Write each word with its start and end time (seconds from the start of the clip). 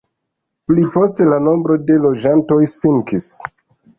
Pli 0.69 0.85
poste 0.95 1.27
la 1.33 1.37
nombro 1.49 1.77
de 1.91 1.99
loĝantoj 2.05 2.59
sinkis. 2.79 3.31